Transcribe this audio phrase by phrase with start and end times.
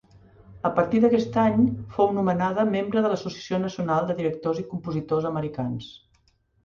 [0.67, 1.59] A partir d'aquest any
[1.97, 5.93] fou nomenada membre de l'Associació Nacional de Directors i Compositors Americans.